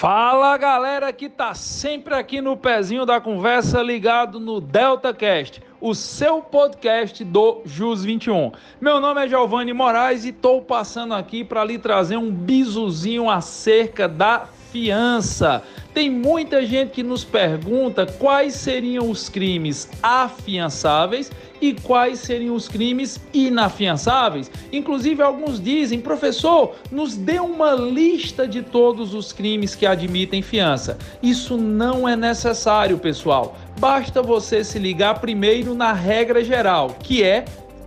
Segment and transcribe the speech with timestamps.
[0.00, 6.40] Fala galera que tá sempre aqui no pezinho da conversa ligado no DeltaCast, o seu
[6.40, 8.52] podcast do Jus 21.
[8.80, 14.06] Meu nome é Giovanni Moraes e tô passando aqui para lhe trazer um bizuzinho acerca
[14.06, 15.64] da fiança.
[15.92, 21.28] Tem muita gente que nos pergunta quais seriam os crimes afiançáveis
[21.60, 24.50] e quais seriam os crimes inafiançáveis.
[24.72, 30.98] Inclusive, alguns dizem, professor, nos dê uma lista de todos os crimes que admitem fiança.
[31.22, 33.56] Isso não é necessário, pessoal.
[33.78, 37.44] Basta você se ligar primeiro na regra geral, que é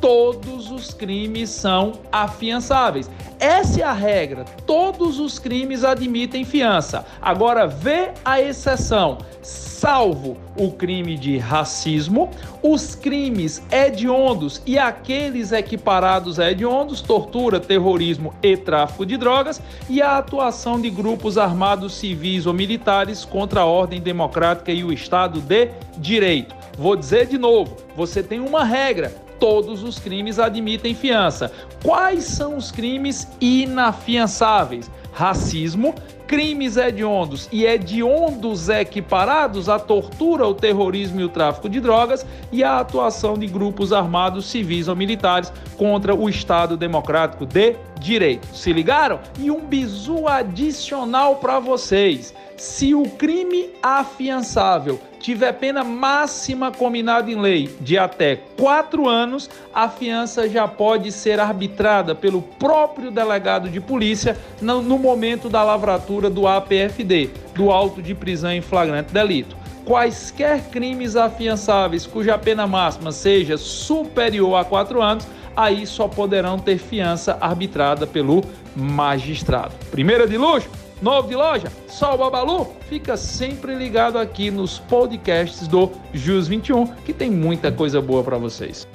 [0.00, 3.08] todos os crimes são afiançáveis.
[3.42, 4.44] Essa é a regra.
[4.64, 7.04] Todos os crimes admitem fiança.
[7.20, 9.18] Agora vê a exceção.
[9.42, 12.30] Salvo o crime de racismo,
[12.62, 20.00] os crimes hediondos e aqueles equiparados a hediondos, tortura, terrorismo e tráfico de drogas, e
[20.00, 25.40] a atuação de grupos armados civis ou militares contra a ordem democrática e o Estado
[25.40, 26.54] de Direito.
[26.78, 31.50] Vou dizer de novo: você tem uma regra todos os crimes admitem fiança.
[31.82, 34.90] Quais são os crimes inafiançáveis?
[35.12, 35.94] Racismo,
[36.32, 42.64] crimes hediondos e hediondos equiparados à tortura, o terrorismo e o tráfico de drogas e
[42.64, 48.46] a atuação de grupos armados civis ou militares contra o Estado Democrático de Direito.
[48.56, 49.20] Se ligaram?
[49.38, 52.34] E um bizu adicional para vocês.
[52.56, 59.88] Se o crime afiançável tiver pena máxima combinada em lei de até quatro anos, a
[59.88, 66.46] fiança já pode ser arbitrada pelo próprio delegado de polícia no momento da lavratura do
[66.46, 69.56] APFD, do auto de prisão em flagrante delito.
[69.84, 76.78] Quaisquer crimes afiançáveis cuja pena máxima seja superior a quatro anos, aí só poderão ter
[76.78, 78.42] fiança arbitrada pelo
[78.76, 79.74] magistrado.
[79.90, 80.68] Primeira de luxo?
[81.02, 81.66] Novo de loja?
[81.88, 82.68] Só o Babalu?
[82.88, 88.38] Fica sempre ligado aqui nos podcasts do Jus 21, que tem muita coisa boa para
[88.38, 88.86] vocês.